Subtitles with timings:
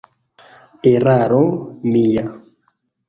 [0.91, 1.43] Eraro
[1.91, 2.25] mia!